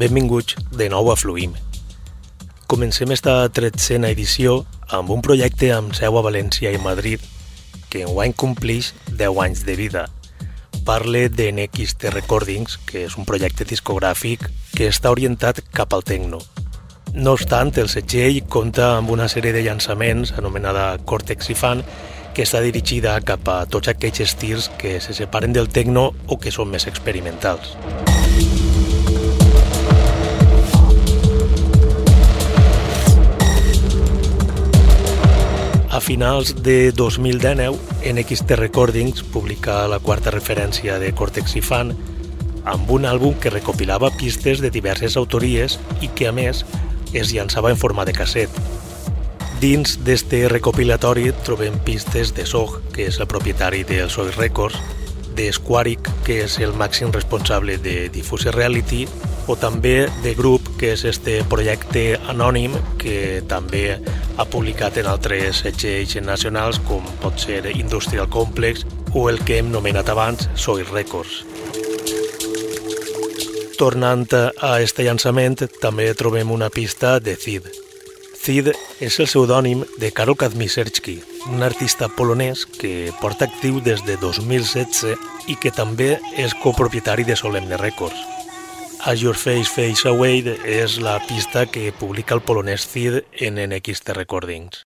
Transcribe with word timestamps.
benvinguts 0.00 0.56
de 0.72 0.88
nou 0.88 1.10
a 1.12 1.16
Fluïm. 1.16 1.52
Comencem 2.70 3.10
esta 3.12 3.34
tretzena 3.52 4.08
edició 4.14 4.62
amb 4.88 5.10
un 5.12 5.20
projecte 5.20 5.68
amb 5.74 5.92
seu 5.98 6.16
a 6.16 6.22
València 6.24 6.72
i 6.72 6.80
Madrid 6.80 7.20
que 7.92 8.06
enguany 8.06 8.32
complix 8.32 8.94
10 9.10 9.40
anys 9.44 9.64
de 9.66 9.76
vida. 9.76 10.06
Parle 10.86 11.26
de 11.28 11.50
NXT 11.52 12.14
Recordings, 12.14 12.78
que 12.88 13.04
és 13.10 13.18
un 13.20 13.28
projecte 13.28 13.66
discogràfic 13.68 14.46
que 14.72 14.88
està 14.88 15.12
orientat 15.12 15.60
cap 15.76 15.92
al 15.92 16.06
techno. 16.06 16.40
No 17.12 17.34
obstant, 17.36 17.74
el 17.76 17.90
setgell 17.92 18.40
compta 18.48 18.94
amb 18.96 19.10
una 19.12 19.28
sèrie 19.28 19.52
de 19.52 19.66
llançaments 19.66 20.32
anomenada 20.38 20.94
Cortex 21.04 21.50
i 21.52 21.58
Fan 21.58 21.84
que 22.32 22.46
està 22.46 22.62
dirigida 22.64 23.18
cap 23.26 23.48
a 23.50 23.64
tots 23.66 23.90
aquells 23.92 24.22
estils 24.24 24.70
que 24.80 24.96
se 25.02 25.12
separen 25.12 25.52
del 25.52 25.68
techno 25.68 26.12
o 26.28 26.38
que 26.38 26.54
són 26.54 26.70
més 26.72 26.86
experimentals. 26.88 27.74
A 35.90 36.00
finals 36.00 36.54
de 36.62 36.92
2019, 36.92 37.76
NXT 38.12 38.56
Recordings 38.56 39.22
publica 39.22 39.88
la 39.90 39.98
quarta 39.98 40.30
referència 40.30 41.00
de 41.02 41.10
Cortex 41.12 41.56
i 41.58 41.62
Fan 41.66 41.94
amb 42.70 42.92
un 42.94 43.08
àlbum 43.10 43.34
que 43.42 43.50
recopilava 43.50 44.12
pistes 44.14 44.62
de 44.62 44.70
diverses 44.70 45.16
autories 45.18 45.80
i 46.00 46.12
que, 46.14 46.30
a 46.30 46.32
més, 46.32 46.62
es 47.12 47.34
llançava 47.34 47.74
en 47.74 47.80
forma 47.80 48.06
de 48.06 48.14
casset, 48.14 48.54
Dins 49.60 49.98
d'este 50.00 50.38
recopilatori 50.48 51.26
trobem 51.44 51.74
pistes 51.84 52.30
de 52.32 52.46
Sog, 52.48 52.78
que 52.94 53.04
és 53.10 53.18
el 53.20 53.26
propietari 53.28 53.82
del 53.84 54.08
Soy 54.08 54.30
Records, 54.32 54.78
de 55.40 55.52
Squaric, 55.52 56.08
que 56.26 56.42
és 56.44 56.58
el 56.60 56.74
màxim 56.76 57.12
responsable 57.14 57.78
de 57.80 58.10
Diffuse 58.12 58.52
Reality, 58.52 59.06
o 59.48 59.56
també 59.56 60.04
de 60.24 60.34
Group, 60.36 60.68
que 60.78 60.92
és 60.92 61.04
este 61.08 61.38
projecte 61.48 62.18
anònim 62.28 62.76
que 63.00 63.40
també 63.48 63.96
ha 64.36 64.46
publicat 64.52 65.00
en 65.00 65.08
altres 65.08 65.62
setgells 65.64 66.18
nacionals 66.26 66.80
com 66.88 67.06
pot 67.24 67.40
ser 67.40 67.62
Industrial 67.72 68.28
Complex 68.28 68.84
o 69.14 69.28
el 69.32 69.40
que 69.44 69.58
hem 69.58 69.72
nomenat 69.72 70.12
abans 70.12 70.50
Soy 70.54 70.84
Records. 70.92 71.44
Tornant 73.80 74.28
a 74.36 74.74
este 74.84 75.06
llançament, 75.08 75.62
també 75.80 76.12
trobem 76.12 76.52
una 76.52 76.68
pista 76.68 77.16
de 77.18 77.38
Cid, 77.40 77.70
Cid 78.40 78.70
és 79.04 79.18
el 79.20 79.26
pseudònim 79.28 79.82
de 80.00 80.08
Karol 80.16 80.36
Kazmierski, 80.40 81.18
un 81.52 81.60
artista 81.66 82.08
polonès 82.08 82.62
que 82.64 83.12
porta 83.20 83.44
actiu 83.44 83.82
des 83.84 84.00
de 84.06 84.16
2016 84.22 85.12
i 85.52 85.58
que 85.60 85.72
també 85.76 86.14
és 86.40 86.56
copropietari 86.62 87.28
de 87.28 87.36
Solemne 87.36 87.76
Records. 87.76 88.16
As 89.04 89.20
Your 89.20 89.36
Face 89.36 89.68
Face 89.68 90.08
Away 90.08 90.56
és 90.64 90.96
la 91.04 91.18
pista 91.28 91.66
que 91.68 91.92
publica 91.92 92.32
el 92.36 92.40
polonès 92.40 92.88
Cid 92.88 93.20
en 93.44 93.60
NXT 93.60 94.16
Recordings. 94.16 94.86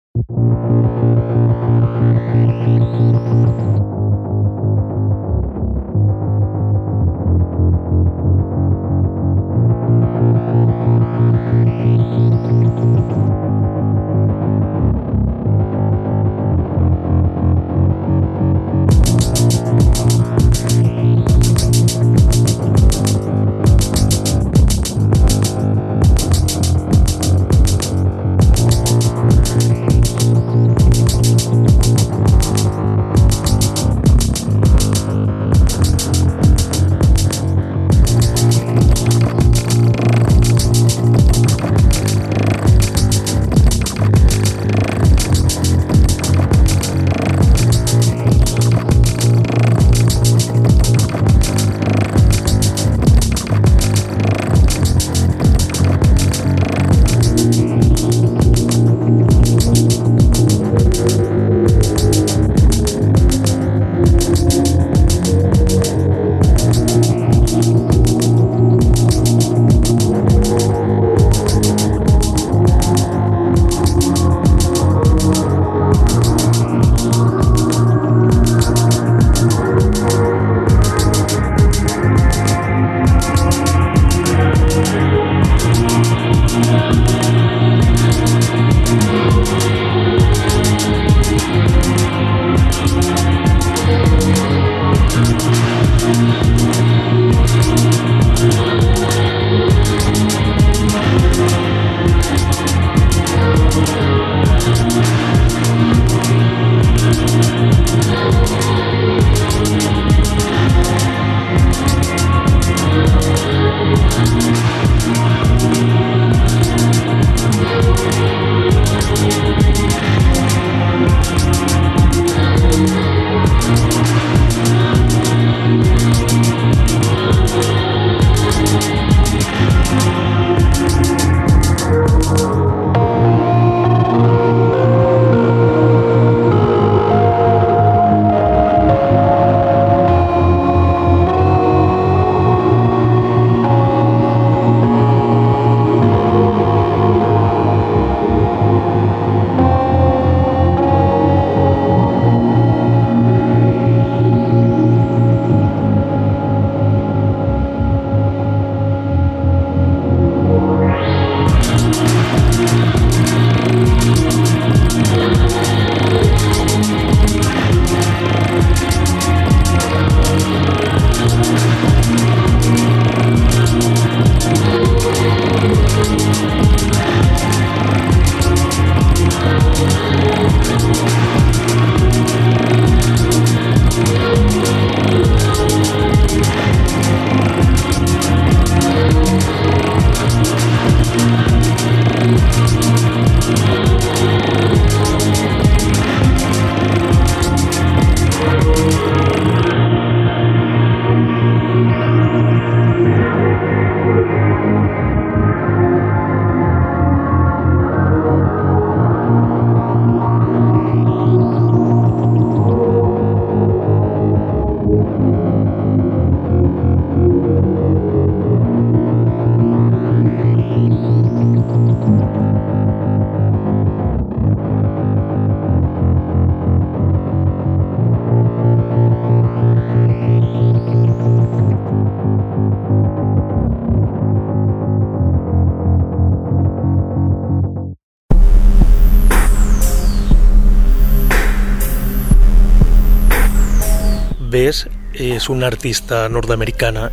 És 245.46 245.50
una 245.54 245.68
artista 245.70 246.24
nord-americana 246.26 247.12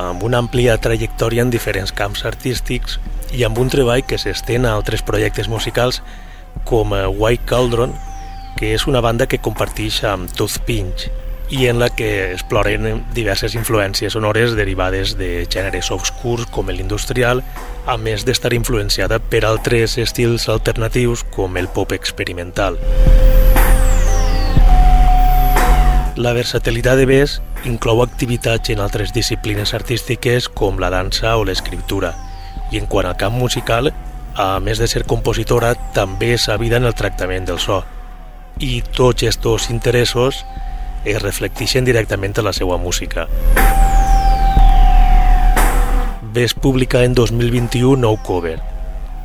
amb 0.00 0.24
una 0.26 0.40
àmplia 0.42 0.74
trajectòria 0.82 1.44
en 1.44 1.52
diferents 1.54 1.92
camps 1.94 2.24
artístics 2.26 2.96
i 3.30 3.44
amb 3.46 3.60
un 3.62 3.70
treball 3.70 4.02
que 4.02 4.18
s'estén 4.18 4.66
a 4.66 4.72
altres 4.74 5.04
projectes 5.06 5.46
musicals 5.46 6.00
com 6.66 6.90
White 6.90 7.46
Cauldron, 7.46 7.94
que 8.58 8.72
és 8.74 8.88
una 8.90 8.98
banda 9.04 9.28
que 9.30 9.38
comparteix 9.38 10.00
amb 10.02 10.32
Tooth 10.34 10.58
Pinch 10.66 11.06
i 11.54 11.68
en 11.70 11.78
la 11.78 11.92
que 11.94 12.32
exploren 12.32 13.04
diverses 13.14 13.54
influències 13.54 14.18
sonores 14.18 14.56
derivades 14.58 15.14
de 15.20 15.46
gèneres 15.46 15.92
obscurs 15.94 16.50
com 16.50 16.74
l'industrial, 16.74 17.44
a 17.86 17.94
més 17.94 18.26
d'estar 18.26 18.50
influenciada 18.58 19.22
per 19.22 19.44
altres 19.46 19.94
estils 20.02 20.48
alternatius 20.50 21.22
com 21.30 21.54
el 21.54 21.70
pop 21.70 21.94
experimental. 21.94 22.82
La 26.20 26.34
versatilitat 26.34 26.98
de 27.00 27.06
Bess 27.08 27.38
inclou 27.64 28.02
activitats 28.04 28.68
en 28.74 28.82
altres 28.84 29.14
disciplines 29.16 29.70
artístiques 29.72 30.50
com 30.52 30.76
la 30.76 30.90
dansa 30.92 31.30
o 31.40 31.46
l'escriptura, 31.48 32.10
i 32.68 32.76
en 32.76 32.88
quant 32.92 33.08
al 33.08 33.16
camp 33.16 33.38
musical, 33.40 33.88
a 34.36 34.48
més 34.60 34.82
de 34.82 34.88
ser 34.90 35.06
compositora, 35.08 35.70
també 35.96 36.34
s'havida 36.36 36.76
en 36.76 36.90
el 36.90 36.98
tractament 36.98 37.48
del 37.48 37.62
so. 37.64 37.78
I 38.60 38.82
tots 38.98 39.24
aquests 39.24 39.70
interessos 39.72 40.42
es 41.08 41.22
reflecteixen 41.24 41.88
directament 41.88 42.36
a 42.36 42.44
la 42.44 42.52
seva 42.52 42.76
música. 42.76 43.24
Ves 46.36 46.52
publicar 46.52 47.06
en 47.08 47.16
2021 47.16 47.96
Nou 48.04 48.20
Cover, 48.20 48.58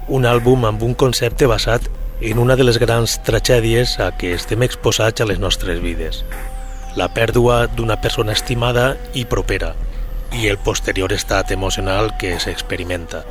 un 0.07 0.23
àlbum 0.23 0.63
amb 0.63 0.87
un 0.87 0.95
concepte 0.95 1.51
basat 1.51 1.91
en 2.21 2.39
una 2.39 2.55
de 2.55 2.63
les 2.63 2.79
grans 2.79 3.19
tragèdies 3.27 3.99
a 3.99 4.13
què 4.15 4.31
estem 4.39 4.63
exposats 4.63 5.19
a 5.19 5.27
les 5.27 5.43
nostres 5.43 5.83
vides, 5.83 6.23
la 6.95 7.09
pèrdua 7.11 7.65
d'una 7.67 7.99
persona 8.01 8.31
estimada 8.31 8.95
i 9.13 9.25
propera 9.27 9.73
i 10.31 10.47
el 10.47 10.57
posterior 10.57 11.11
estat 11.13 11.51
emocional 11.51 12.15
que 12.17 12.37
s'experimenta. 12.39 13.23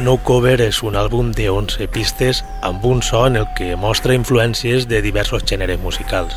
No 0.00 0.18
Cover 0.20 0.58
és 0.60 0.82
un 0.84 0.96
àlbum 0.96 1.30
de 1.32 1.48
11 1.48 1.86
pistes 1.88 2.42
amb 2.62 2.84
un 2.84 3.00
so 3.02 3.22
en 3.26 3.36
el 3.40 3.46
que 3.56 3.76
mostra 3.80 4.16
influències 4.16 4.88
de 4.88 5.00
diversos 5.00 5.44
gèneres 5.48 5.80
musicals. 5.80 6.36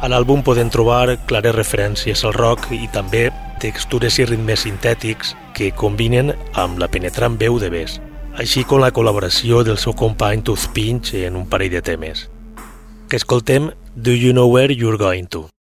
A 0.00 0.08
l'àlbum 0.08 0.42
podem 0.44 0.68
trobar 0.72 1.16
clares 1.28 1.56
referències 1.56 2.24
al 2.24 2.36
rock 2.36 2.68
i 2.72 2.86
també 2.92 3.28
textures 3.60 4.18
i 4.18 4.28
ritmes 4.28 4.64
sintètics 4.64 5.34
que 5.56 5.72
combinen 5.76 6.32
amb 6.56 6.80
la 6.80 6.88
penetrant 6.88 7.36
veu 7.40 7.60
de 7.60 7.68
Bess, 7.72 8.00
així 8.36 8.64
com 8.64 8.80
la 8.80 8.92
col·laboració 8.92 9.64
del 9.64 9.80
seu 9.80 9.92
company 9.92 10.44
Tooth 10.44 10.70
Pinch 10.76 11.14
en 11.20 11.36
un 11.36 11.48
parell 11.48 11.76
de 11.76 11.84
temes. 11.84 12.28
Que 13.10 13.16
escoltem 13.16 13.72
Do 13.96 14.12
You 14.12 14.32
Know 14.32 14.54
Where 14.54 14.72
You're 14.72 14.96
Going 14.96 15.24
To? 15.30 15.59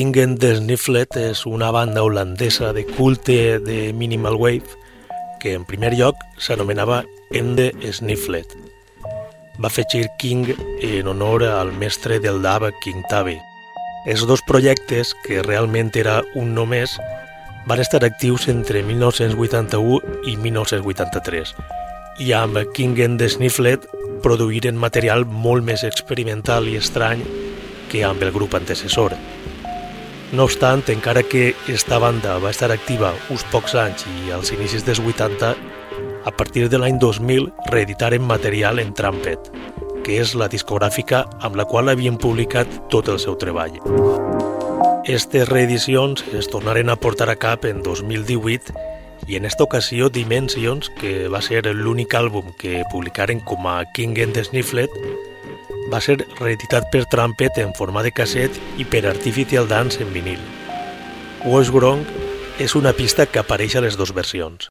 King 0.00 0.38
the 0.40 0.54
Snifflet 0.56 1.12
és 1.20 1.42
una 1.44 1.68
banda 1.70 2.00
holandesa 2.00 2.70
de 2.72 2.86
culte 2.86 3.58
de 3.60 3.92
minimal 3.92 4.38
wave 4.40 4.78
que 5.42 5.52
en 5.52 5.66
primer 5.68 5.90
lloc 5.92 6.16
s'anomenava 6.40 7.02
Ende 7.36 7.66
Snifflet. 7.84 8.54
Va 9.60 9.68
afegir 9.68 10.06
King 10.18 10.54
en 10.80 11.10
honor 11.12 11.44
al 11.44 11.74
mestre 11.76 12.16
del 12.18 12.40
dab 12.40 12.64
King 12.80 13.02
Tabe. 13.10 13.36
Els 14.06 14.24
dos 14.24 14.40
projectes, 14.48 15.12
que 15.26 15.42
realment 15.42 15.92
era 15.92 16.22
un 16.32 16.54
només, 16.54 16.96
van 17.68 17.84
estar 17.84 18.00
actius 18.00 18.48
entre 18.48 18.80
1981 18.80 20.00
i 20.24 20.38
1983 20.40 21.52
i 22.24 22.32
amb 22.32 22.56
King 22.72 23.04
and 23.04 23.20
the 23.20 23.28
Snifflet 23.28 23.84
produïren 24.24 24.80
material 24.80 25.28
molt 25.28 25.60
més 25.60 25.84
experimental 25.84 26.72
i 26.72 26.80
estrany 26.80 27.20
que 27.92 28.00
amb 28.08 28.24
el 28.24 28.32
grup 28.32 28.56
antecessor. 28.56 29.12
No 30.32 30.44
obstant, 30.44 30.84
encara 30.86 31.24
que 31.24 31.56
esta 31.66 31.98
banda 31.98 32.36
va 32.38 32.52
estar 32.54 32.70
activa 32.70 33.10
uns 33.34 33.42
pocs 33.50 33.74
anys 33.74 34.04
i 34.06 34.30
als 34.30 34.52
inicis 34.54 34.84
dels 34.86 35.00
80, 35.02 35.56
a 36.22 36.30
partir 36.30 36.68
de 36.70 36.78
l'any 36.78 37.00
2000 37.02 37.48
reeditaren 37.72 38.22
material 38.22 38.78
en 38.78 38.92
Trumpet, 38.94 39.50
que 40.06 40.20
és 40.22 40.36
la 40.38 40.46
discogràfica 40.52 41.24
amb 41.42 41.58
la 41.58 41.66
qual 41.66 41.90
havien 41.90 42.14
publicat 42.14 42.70
tot 42.94 43.10
el 43.10 43.18
seu 43.18 43.34
treball. 43.42 43.80
Estes 45.02 45.48
reedicions 45.50 46.22
es 46.38 46.46
tornaren 46.46 46.94
a 46.94 46.96
portar 46.96 47.26
a 47.32 47.34
cap 47.34 47.66
en 47.66 47.82
2018 47.82 48.70
i 49.26 49.34
en 49.34 49.50
esta 49.50 49.64
ocasió 49.66 50.10
Dimensions, 50.14 50.92
que 51.00 51.26
va 51.26 51.42
ser 51.42 51.64
l'únic 51.74 52.14
àlbum 52.14 52.54
que 52.54 52.84
publicaren 52.92 53.42
com 53.42 53.66
a 53.66 53.82
King 53.98 54.22
and 54.22 54.38
the 54.38 54.46
Snifflet, 54.46 54.94
va 55.92 56.00
ser 56.00 56.18
reeditat 56.38 56.88
per 56.92 57.04
Trumpet 57.10 57.58
en 57.62 57.74
forma 57.74 58.02
de 58.06 58.14
casset 58.14 58.56
i 58.78 58.86
per 58.86 59.04
Artificial 59.10 59.68
Dance 59.68 60.02
en 60.02 60.12
vinil. 60.14 60.40
Wash 61.44 61.72
Gronk 61.74 62.06
és 62.58 62.76
una 62.76 62.92
pista 62.92 63.26
que 63.26 63.42
apareix 63.42 63.76
a 63.76 63.84
les 63.84 63.96
dues 63.96 64.14
versions. 64.14 64.70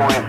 and 0.00 0.27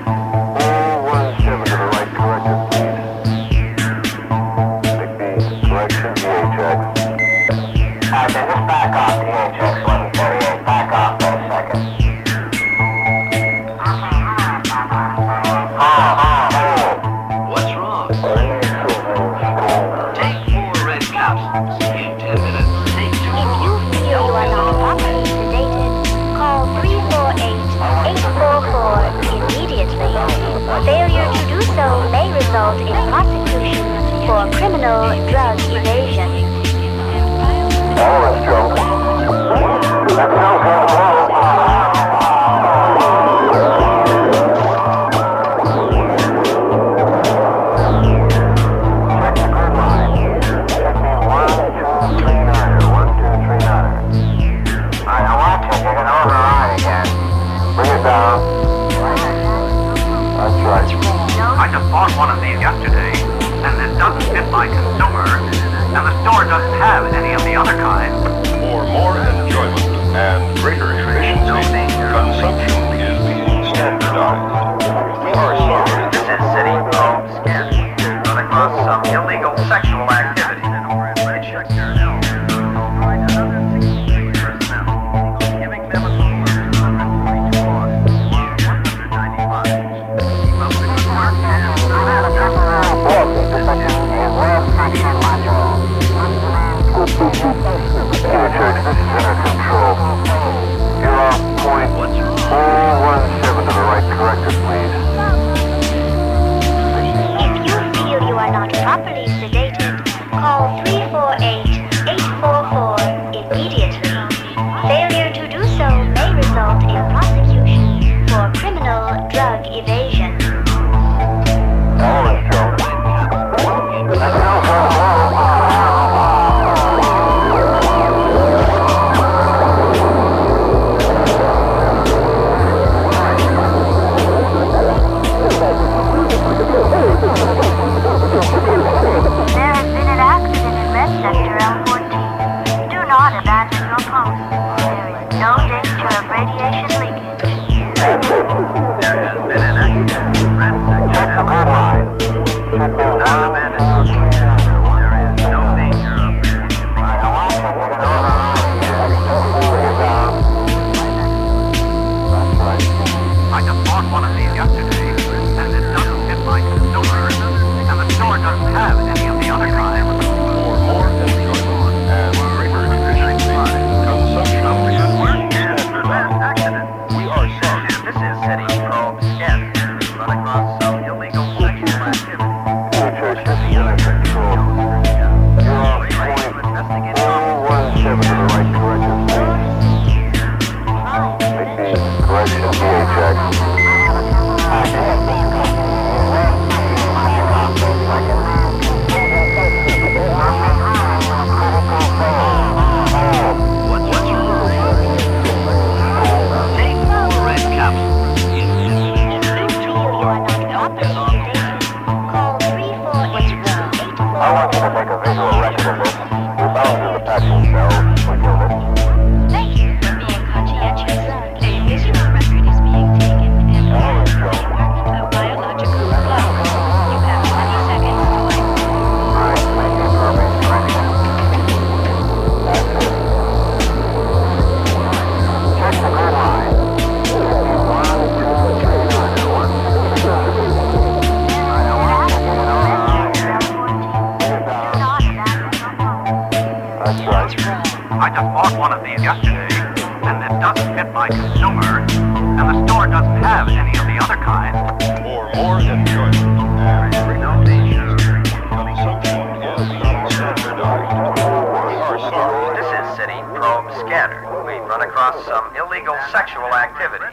run 264.90 265.02
across 265.04 265.46
some 265.46 265.70
illegal 265.78 266.18
sexual 266.32 266.74
activity. 266.74 267.30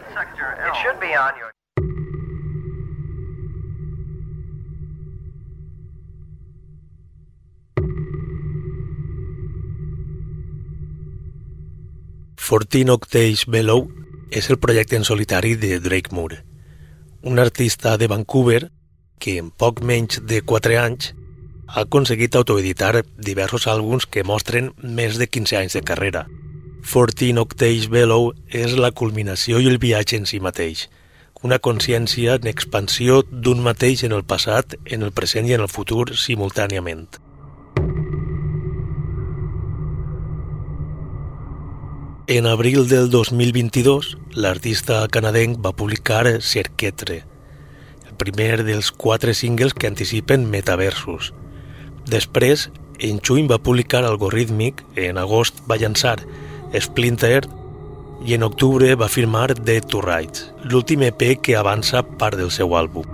It 0.69 0.75
should 0.83 1.01
be 1.01 1.17
on 1.17 1.33
your. 1.41 1.51
Fourteen 12.37 12.91
Octaves 12.91 13.47
Below 13.47 13.89
és 14.31 14.51
el 14.51 14.59
projecte 14.59 14.97
en 14.97 15.05
solitari 15.05 15.57
de 15.57 15.81
Drake 15.81 16.13
Moore, 16.13 16.45
un 17.23 17.39
artista 17.39 17.97
de 17.97 18.07
Vancouver 18.07 18.71
que 19.19 19.39
en 19.39 19.51
poc 19.51 19.81
menys 19.81 20.21
de 20.23 20.43
4 20.43 20.77
anys 20.79 21.15
ha 21.67 21.87
aconseguit 21.89 22.37
autoeditar 22.37 23.01
diversos 23.17 23.67
àlbums 23.67 24.05
que 24.07 24.29
mostren 24.29 24.75
més 24.83 25.17
de 25.17 25.27
15 25.27 25.65
anys 25.65 25.81
de 25.81 25.83
carrera. 25.83 26.29
Fourteen 26.87 27.37
Octaves 27.43 27.89
Below 27.91 28.29
és 28.55 28.77
la 28.79 28.93
culminació 28.95 29.59
i 29.59 29.67
el 29.67 29.81
viatge 29.83 30.21
en 30.21 30.29
si 30.31 30.39
mateix, 30.39 30.85
una 31.43 31.59
consciència 31.59 32.37
en 32.39 32.47
expansió 32.47 33.25
d'un 33.27 33.59
mateix 33.65 34.05
en 34.07 34.15
el 34.15 34.23
passat, 34.23 34.77
en 34.87 35.03
el 35.03 35.11
present 35.11 35.51
i 35.51 35.57
en 35.57 35.65
el 35.65 35.73
futur 35.73 36.15
simultàniament. 36.15 37.19
En 42.31 42.47
abril 42.47 42.87
del 42.87 43.11
2022, 43.11 44.15
l'artista 44.39 45.03
canadenc 45.11 45.59
va 45.67 45.75
publicar 45.75 46.39
Cerquetre, 46.39 47.25
el 48.07 48.15
primer 48.15 48.63
dels 48.63 48.95
quatre 48.95 49.35
singles 49.35 49.75
que 49.75 49.91
anticipen 49.91 50.47
metaversos. 50.55 51.35
Després, 52.07 52.71
en 53.03 53.19
juny 53.19 53.51
va 53.51 53.59
publicar 53.59 54.07
Algorithmic, 54.07 54.87
en 54.95 55.19
agost 55.19 55.67
va 55.67 55.83
llançar 55.83 56.21
Splinter 56.75 57.47
i 58.27 58.35
en 58.35 58.43
octubre 58.43 58.95
va 58.97 59.09
firmar 59.13 59.55
Dead 59.55 59.85
to 59.87 60.01
Rights, 60.03 60.51
l'últim 60.65 61.05
EP 61.07 61.37
que 61.43 61.57
avança 61.57 62.03
part 62.03 62.39
del 62.39 62.51
seu 62.51 62.75
àlbum. 62.75 63.07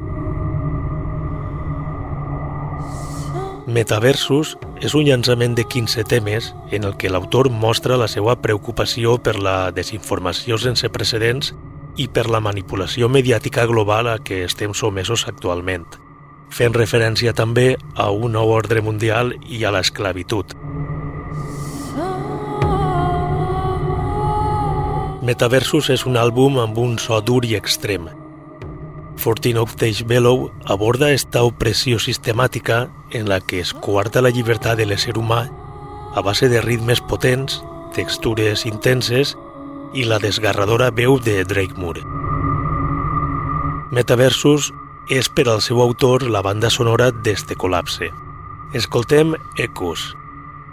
Metaversus 3.67 4.57
és 4.83 4.95
un 4.99 5.05
llançament 5.07 5.55
de 5.55 5.65
15 5.65 6.03
temes 6.11 6.51
en 6.75 6.85
el 6.85 6.97
que 6.99 7.11
l'autor 7.11 7.49
mostra 7.51 7.97
la 7.97 8.09
seva 8.11 8.35
preocupació 8.43 9.19
per 9.23 9.37
la 9.39 9.71
desinformació 9.71 10.59
sense 10.59 10.91
precedents 10.91 11.53
i 11.97 12.09
per 12.09 12.27
la 12.31 12.41
manipulació 12.41 13.09
mediàtica 13.13 13.67
global 13.71 14.09
a 14.11 14.19
què 14.19 14.43
estem 14.47 14.75
somesos 14.75 15.29
actualment, 15.29 15.87
fent 16.51 16.75
referència 16.75 17.37
també 17.37 17.77
a 17.95 18.11
un 18.11 18.35
nou 18.35 18.51
ordre 18.51 18.83
mundial 18.83 19.37
i 19.47 19.63
a 19.65 19.73
l'esclavitud. 19.75 20.57
Metaversus 25.23 25.87
és 25.95 26.03
un 26.03 26.17
àlbum 26.19 26.57
amb 26.59 26.79
un 26.83 26.97
so 26.99 27.21
dur 27.23 27.45
i 27.47 27.53
extrem. 27.55 28.09
Fourteen 29.23 29.59
Octaves 29.61 30.01
Below 30.11 30.49
aborda 30.67 31.13
esta 31.15 31.45
opressió 31.47 32.01
sistemàtica 32.03 32.89
en 33.15 33.29
la 33.31 33.39
que 33.39 33.61
es 33.63 33.71
coarta 33.73 34.19
la 34.19 34.33
llibertat 34.35 34.81
de 34.81 34.87
l'ésser 34.89 35.15
humà 35.15 35.45
a 36.19 36.25
base 36.27 36.49
de 36.51 36.59
ritmes 36.65 36.99
potents, 37.07 37.61
textures 37.95 38.65
intenses 38.67 39.37
i 39.95 40.03
la 40.11 40.19
desgarradora 40.19 40.91
veu 40.91 41.21
de 41.23 41.45
Drake 41.45 41.79
Moore. 41.79 42.03
Metaversus 43.95 44.73
és 45.07 45.29
per 45.31 45.45
al 45.47 45.63
seu 45.63 45.85
autor 45.85 46.25
la 46.27 46.43
banda 46.43 46.71
sonora 46.71 47.13
d'este 47.13 47.55
col·lapse. 47.55 48.11
Escoltem 48.75 49.37
Ecos, 49.55 50.17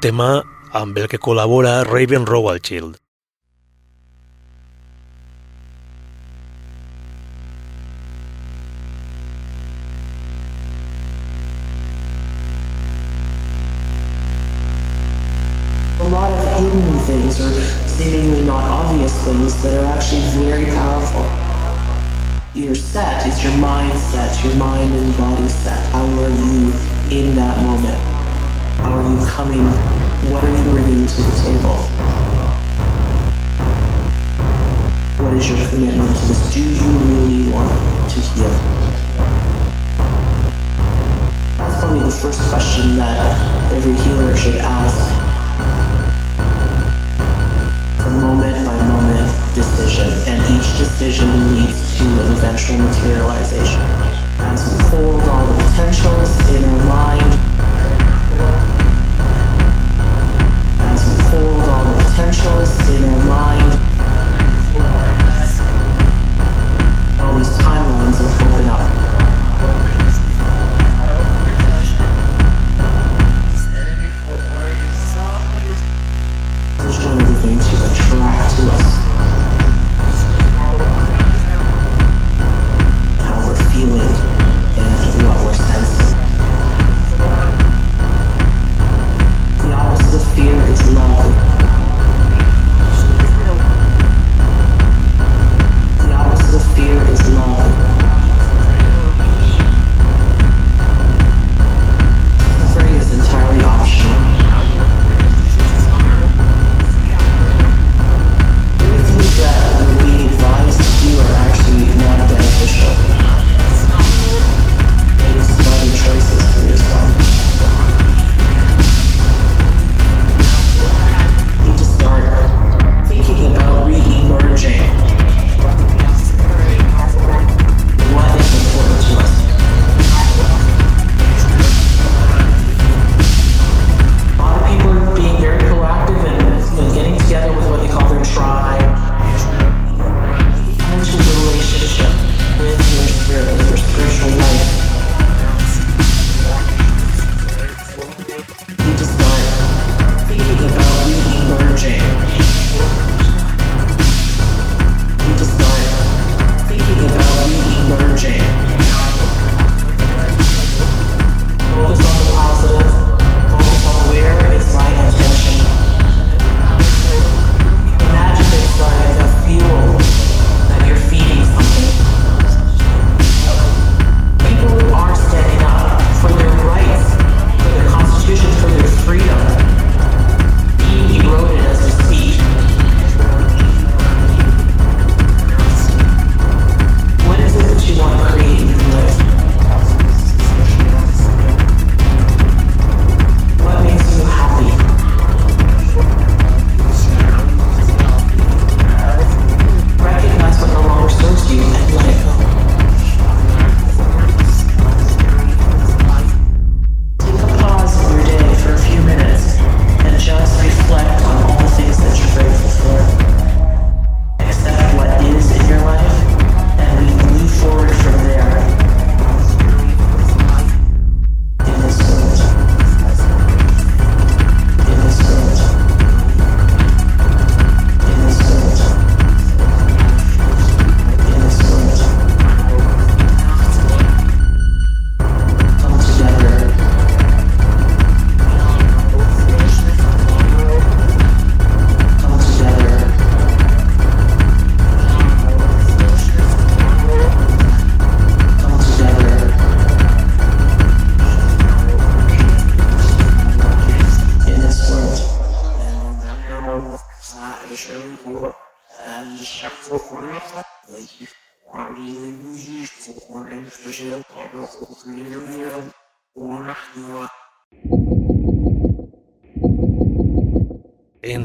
tema 0.01 0.39
amb 0.73 0.97
el 0.97 1.05
que 1.05 1.21
col·labora 1.21 1.83
Raven 1.85 2.25
Rowalchild. 2.25 2.97
Things 19.29 19.61
that 19.61 19.77
are 19.77 19.85
actually 19.85 20.25
very 20.41 20.65
powerful. 20.65 21.21
Your 22.59 22.73
set, 22.73 23.27
is 23.27 23.43
your 23.43 23.53
mindset, 23.53 24.43
your 24.43 24.55
mind 24.55 24.91
and 24.91 25.15
body 25.17 25.47
set. 25.47 25.85
How 25.93 26.03
are 26.03 26.29
you 26.29 26.73
in 27.13 27.35
that 27.35 27.61
moment? 27.61 27.99
How 28.81 28.97
are 28.97 29.05
you 29.05 29.23
coming? 29.27 29.65
What 30.31 30.43
are 30.43 30.49
you 30.49 30.71
bringing 30.71 31.05
to 31.05 31.21
the 31.21 31.35
table? 31.45 31.77
What 35.21 35.33
is 35.37 35.47
your 35.47 35.61
commitment 35.69 36.09
to 36.09 36.25
this? 36.25 36.53
Do 36.53 36.61
you 36.61 36.89
really 37.05 37.51
want 37.53 37.69
to 38.09 38.19
heal? 38.33 38.49
That's 41.57 41.79
probably 41.79 41.99
the 41.99 42.11
first 42.11 42.41
question 42.49 42.97
that 42.97 43.71
every 43.73 43.93
healer 43.93 44.35
should 44.35 44.55
ask 44.55 45.29
by 48.09 48.17
moment 48.17 48.58
decision, 49.59 50.07
and 50.25 50.39
each 50.55 50.77
decision 50.77 51.27
leads 51.53 51.97
to 51.97 52.05
an 52.05 52.31
eventual 52.31 52.77
materialization. 52.77 53.81
As 54.39 54.63
we 54.71 54.79
hold 54.87 55.21
all 55.27 55.45
the 55.47 55.63
potentials 55.63 56.31
in 56.55 56.63
our 56.63 56.83
mind, 56.87 57.31
as 60.79 61.01
we 61.03 61.15
hold 61.27 61.63
all 61.67 61.83
the 61.83 62.03
potentials 62.07 62.71
in 62.95 63.03
our 63.03 63.23
mind, 63.35 63.71
all 67.19 67.37
these 67.37 67.53
timelines 67.59 68.17
will 68.17 68.31
open 68.47 68.69
up. 68.69 68.98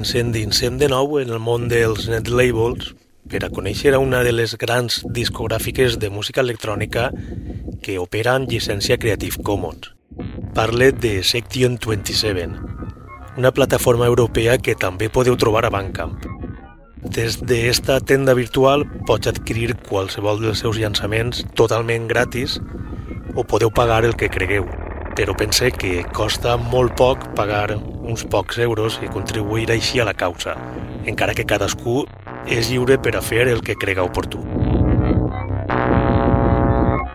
Ens 0.05 0.19
endinsem 0.21 0.75
de 0.77 0.85
nou 0.93 1.14
en 1.17 1.31
el 1.33 1.38
món 1.40 1.62
dels 1.71 2.11
net 2.12 2.27
labels 2.29 2.90
per 3.33 3.38
a 3.47 3.49
conèixer 3.49 3.95
una 3.97 4.19
de 4.27 4.35
les 4.35 4.53
grans 4.61 4.99
discogràfiques 5.17 5.97
de 6.03 6.11
música 6.12 6.43
electrònica 6.45 7.07
que 7.81 7.97
opera 8.03 8.35
en 8.37 8.45
llicència 8.45 8.99
Creative 9.01 9.40
Commons. 9.49 9.95
Parle 10.53 10.90
de 10.93 11.14
Section 11.25 11.81
27, 11.81 12.45
una 13.40 13.55
plataforma 13.57 14.05
europea 14.12 14.59
que 14.61 14.77
també 14.77 15.09
podeu 15.09 15.40
trobar 15.40 15.64
a 15.64 15.73
Bandcamp. 15.73 16.21
Des 17.01 17.40
d'esta 17.40 17.97
tenda 18.05 18.37
virtual 18.37 18.85
pots 19.09 19.33
adquirir 19.33 19.73
qualsevol 19.88 20.45
dels 20.45 20.61
seus 20.61 20.77
llançaments 20.77 21.47
totalment 21.57 22.12
gratis 22.12 22.61
o 23.33 23.49
podeu 23.49 23.73
pagar 23.73 24.05
el 24.05 24.21
que 24.21 24.29
cregueu 24.29 24.69
però 25.14 25.35
pense 25.38 25.70
que 25.79 26.03
costa 26.12 26.57
molt 26.59 26.96
poc 26.98 27.31
pagar 27.38 27.77
uns 27.79 28.24
pocs 28.31 28.59
euros 28.59 28.98
i 29.03 29.11
contribuir 29.12 29.70
així 29.72 30.00
a 30.03 30.09
la 30.09 30.14
causa, 30.14 30.57
encara 31.07 31.35
que 31.35 31.46
cadascú 31.46 32.03
és 32.50 32.70
lliure 32.70 32.98
per 32.98 33.14
a 33.16 33.22
fer 33.22 33.46
el 33.48 33.62
que 33.64 33.79
crega 33.79 34.05
oportú. 34.05 34.42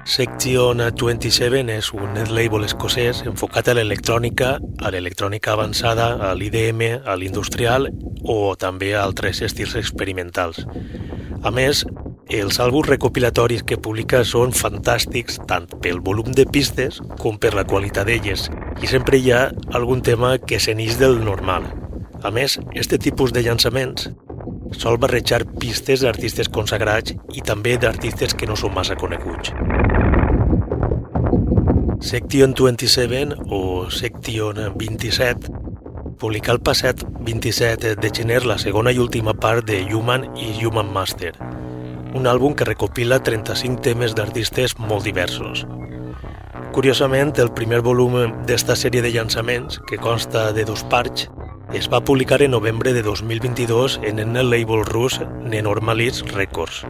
Section 0.09 0.79
27 0.81 1.59
és 1.69 1.91
un 1.93 2.15
net 2.15 2.31
label 2.33 2.63
escocès 2.65 3.19
enfocat 3.29 3.67
a 3.69 3.75
l'electrònica, 3.77 4.55
a 4.57 4.89
l'electrònica 4.89 5.53
avançada, 5.53 6.15
a 6.31 6.31
l'IDM, 6.33 6.81
a 7.05 7.13
l'industrial 7.19 7.91
o 8.23 8.55
també 8.57 8.95
a 8.95 9.03
altres 9.03 9.43
estils 9.45 9.75
experimentals. 9.77 10.63
A 11.43 11.51
més, 11.53 11.85
els 12.29 12.59
àlbums 12.61 12.85
recopilatoris 12.85 13.63
que 13.65 13.79
publica 13.81 14.19
són 14.21 14.51
fantàstics 14.53 15.39
tant 15.49 15.65
pel 15.81 15.97
volum 16.05 16.29
de 16.37 16.45
pistes 16.45 16.99
com 17.17 17.39
per 17.41 17.55
la 17.57 17.65
qualitat 17.65 18.05
d'elles 18.05 18.43
i 18.83 18.89
sempre 18.91 19.17
hi 19.17 19.31
ha 19.33 19.47
algun 19.73 20.03
tema 20.05 20.35
que 20.37 20.59
s'enix 20.61 20.99
del 20.99 21.17
normal. 21.25 21.65
A 22.21 22.29
més, 22.29 22.59
este 22.77 22.99
tipus 23.01 23.33
de 23.33 23.41
llançaments 23.41 24.11
sol 24.77 24.99
barrejar 25.01 25.41
pistes 25.57 26.03
d'artistes 26.05 26.51
consagrats 26.53 27.15
i 27.33 27.41
també 27.41 27.77
d'artistes 27.81 28.37
que 28.37 28.45
no 28.45 28.57
són 28.59 28.75
massa 28.77 28.95
coneguts. 28.99 29.49
Section 32.05 32.53
27 32.53 33.39
o 33.49 33.89
Section 33.89 34.61
27 34.77 35.49
publica 36.21 36.53
el 36.53 36.61
passat 36.61 37.01
27 37.25 37.95
de 37.95 38.13
gener 38.13 38.43
la 38.45 38.59
segona 38.61 38.93
i 38.93 39.01
última 39.01 39.33
part 39.33 39.65
de 39.65 39.81
Human 39.89 40.29
i 40.37 40.53
Human 40.61 40.93
Master, 40.93 41.33
un 42.13 42.28
àlbum 42.28 42.56
que 42.56 42.65
recopila 42.65 43.19
35 43.24 43.82
temes 43.86 44.15
d'artistes 44.17 44.78
molt 44.80 45.06
diversos. 45.06 45.65
Curiosament, 46.74 47.34
el 47.41 47.52
primer 47.54 47.82
volum 47.86 48.15
d'esta 48.48 48.76
sèrie 48.78 49.02
de 49.02 49.12
llançaments, 49.13 49.80
que 49.89 49.98
consta 49.98 50.52
de 50.54 50.65
dos 50.65 50.84
parts, 50.89 51.28
es 51.74 51.89
va 51.89 52.02
publicar 52.02 52.41
en 52.41 52.52
novembre 52.52 52.93
de 52.93 53.04
2022 53.04 54.00
en 54.04 54.19
el 54.19 54.50
label 54.50 54.86
rus 54.86 55.19
Nenormalis 55.43 56.24
Records. 56.34 56.84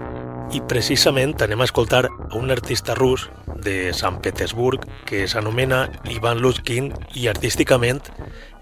I 0.56 0.62
precisament 0.68 1.36
anem 1.44 1.62
a 1.62 1.68
escoltar 1.68 2.06
a 2.08 2.38
un 2.38 2.50
artista 2.52 2.96
rus 2.96 3.28
de 3.64 3.92
Sant 3.94 4.22
Petersburg 4.24 4.88
que 5.06 5.28
s'anomena 5.28 5.90
Ivan 6.10 6.40
Lutkin 6.40 6.94
i 7.14 7.28
artísticament 7.28 8.02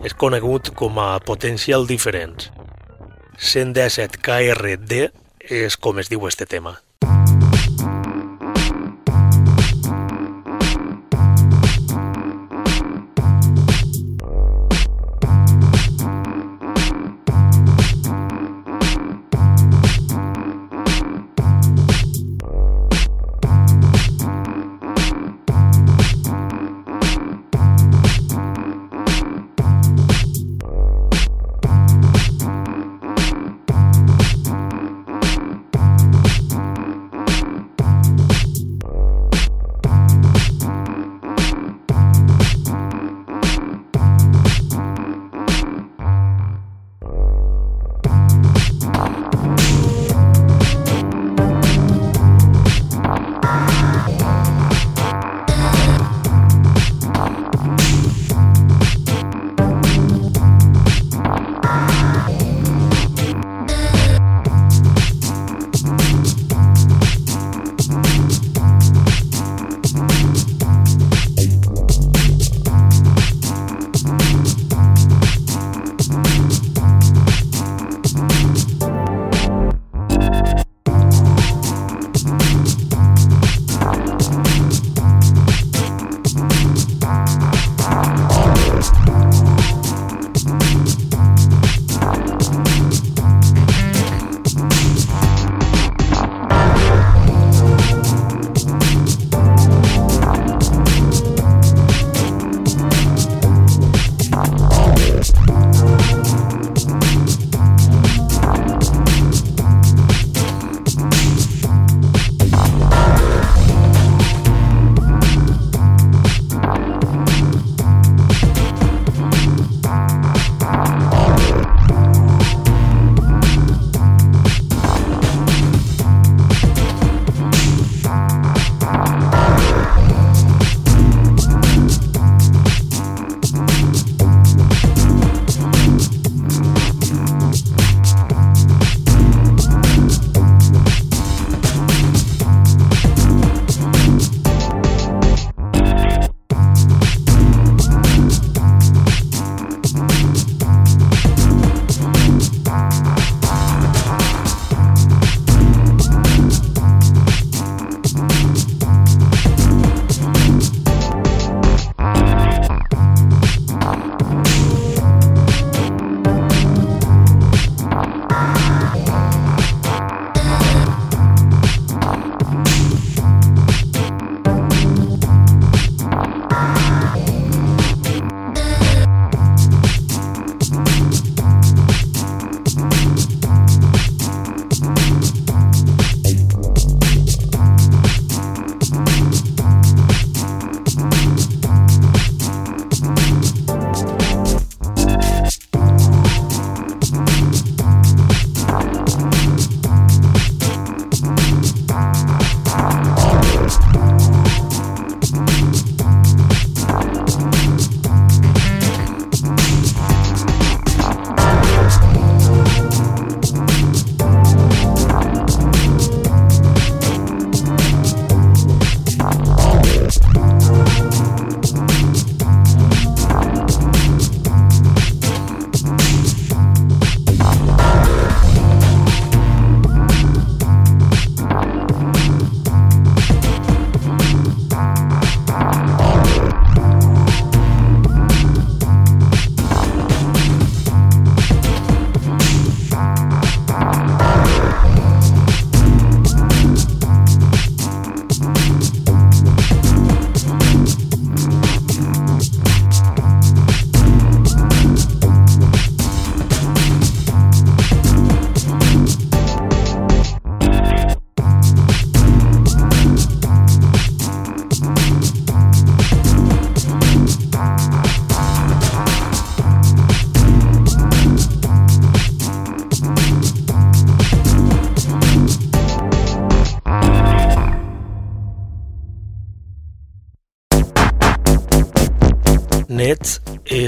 és 0.03 0.17
conegut 0.17 0.73
com 0.75 0.97
a 0.99 1.19
Potential 1.23 1.87
Difference. 1.87 2.51
117 3.37 4.17
KRD 4.25 5.07
és 5.47 5.77
com 5.79 5.99
es 5.99 6.09
diu 6.11 6.27
este 6.27 6.45
tema. 6.45 6.77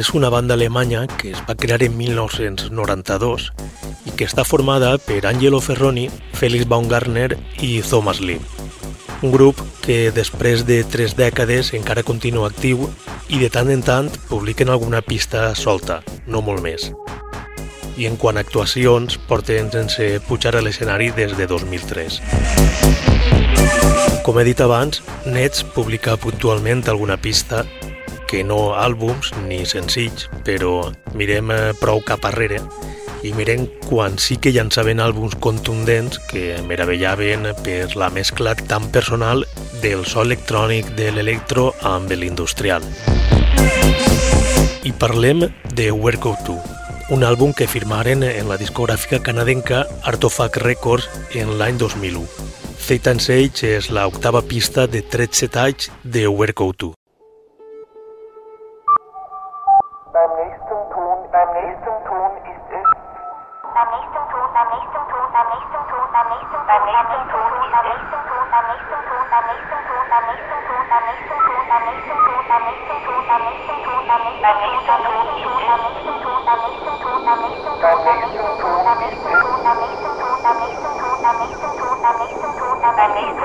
És 0.10 0.15
una 0.15 0.30
banda 0.30 0.56
alemanya 0.56 1.06
que 1.06 1.30
es 1.36 1.41
va 1.45 1.54
crear 1.54 1.84
en 1.86 1.93
1992 1.93 3.43
i 4.10 4.13
que 4.17 4.26
està 4.26 4.41
formada 4.41 4.95
per 4.98 5.19
Angelo 5.30 5.60
Ferroni, 5.62 6.08
Felix 6.34 6.65
Baumgartner 6.65 7.38
i 7.62 7.84
Thomas 7.86 8.17
Lee. 8.19 8.41
Un 9.22 9.30
grup 9.30 9.60
que 9.84 10.10
després 10.10 10.63
de 10.65 10.80
tres 10.82 11.13
dècades 11.13 11.76
encara 11.78 12.02
continua 12.08 12.50
actiu 12.50 12.88
i 13.30 13.38
de 13.38 13.52
tant 13.54 13.69
en 13.69 13.84
tant 13.86 14.10
publiquen 14.32 14.74
alguna 14.74 15.04
pista 15.06 15.54
solta, 15.54 16.00
no 16.26 16.41
molt 16.41 16.65
més. 16.65 16.89
I 18.02 18.10
en 18.10 18.17
quant 18.17 18.39
a 18.39 18.41
actuacions, 18.41 19.19
porten 19.30 19.69
sense 19.69 20.08
pujar 20.26 20.56
a 20.56 20.63
l'escenari 20.65 21.12
des 21.13 21.38
de 21.38 21.45
2003. 21.45 22.17
Com 24.26 24.41
he 24.41 24.48
dit 24.48 24.65
abans, 24.65 25.04
Nets 25.30 25.62
publica 25.76 26.17
puntualment 26.17 26.88
alguna 26.89 27.19
pista 27.22 27.67
que 28.30 28.44
no 28.46 28.76
àlbums 28.78 29.34
ni 29.48 29.63
senzills, 29.65 30.30
però 30.46 30.92
mirem 31.18 31.50
eh, 31.52 31.60
prou 31.82 32.04
cap 32.06 32.30
arrere 32.30 32.62
i 33.24 33.34
mirem 33.36 33.65
quan 33.88 34.18
sí 34.22 34.38
que 34.39 34.54
llançaven 34.56 35.02
àlbums 35.04 35.36
contundents 35.44 36.20
que 36.30 36.60
meravellaven 36.68 37.50
per 37.65 37.96
la 38.00 38.10
mescla 38.13 38.56
tan 38.56 38.88
personal 38.94 39.46
del 39.84 40.06
so 40.06 40.24
electrònic 40.24 40.94
de 40.96 41.12
l'electro 41.12 41.74
amb 41.84 42.12
l'industrial. 42.12 42.86
I 44.84 44.92
parlem 44.96 45.50
de 45.76 45.89
Worko 45.92 46.36
2, 46.48 46.78
un 47.15 47.26
àlbum 47.28 47.54
que 47.54 47.68
firmaren 47.68 48.24
en 48.24 48.48
la 48.50 48.60
discogràfica 48.62 49.20
canadenca 49.24 49.86
Artofact 50.08 50.62
Records 50.63 51.10
en 51.36 51.58
l'any 51.60 51.78
2001. 51.78 52.24
Fate 52.80 53.12
and 53.12 53.22
Sage 53.22 53.76
és 53.76 53.92
la 53.92 54.08
octava 54.08 54.42
pista 54.42 54.88
de 54.88 55.04
13 55.04 55.52
talls 55.54 55.92
de 56.04 56.26
Worko 56.28 56.72
2. 56.74 56.99
amazing. 83.00 83.38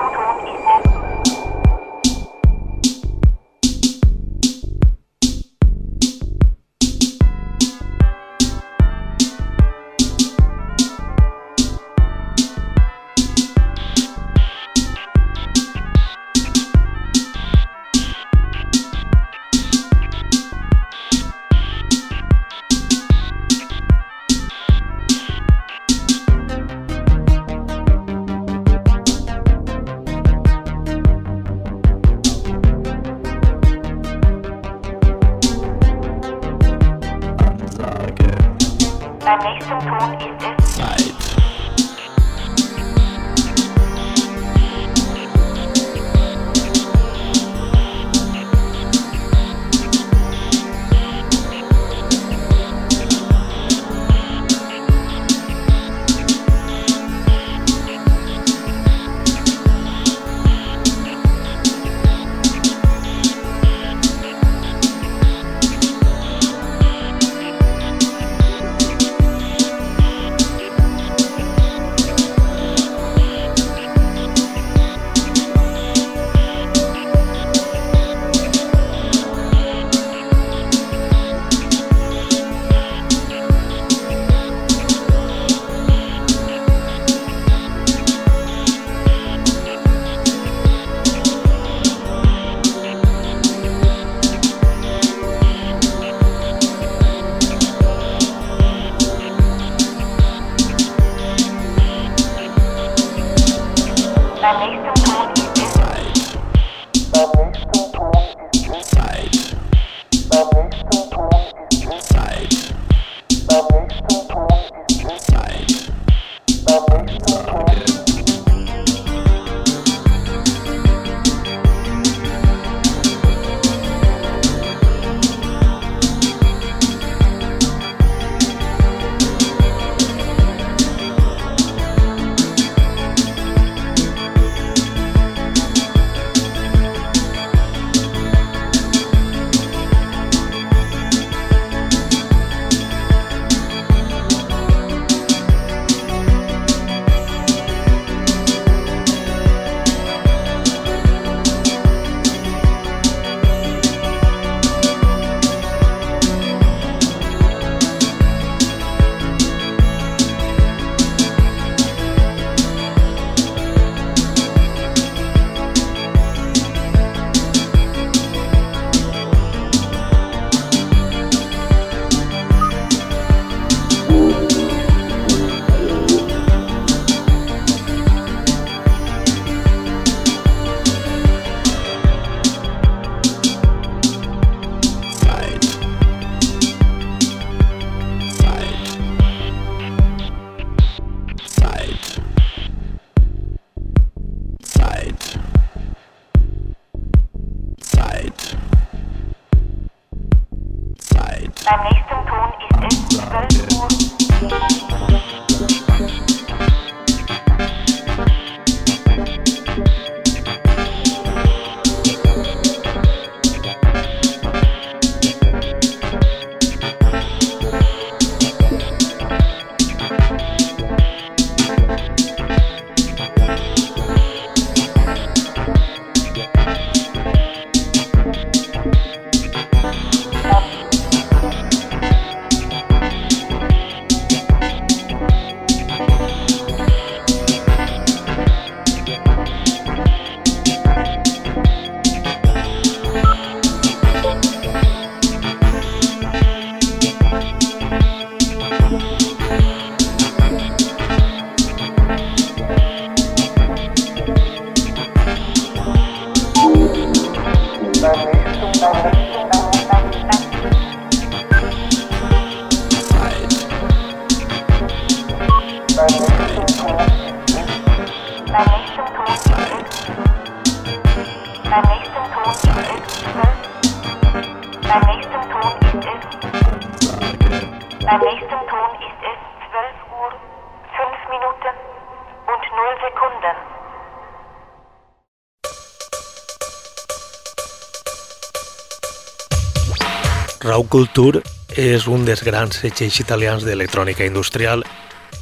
Culture 290.94 291.40
és 291.74 292.04
un 292.06 292.22
dels 292.22 292.44
grans 292.46 292.76
setxells 292.78 293.16
italians 293.18 293.64
d'electrònica 293.66 294.22
industrial 294.28 294.84